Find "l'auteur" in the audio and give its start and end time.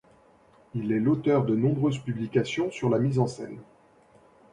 0.99-1.45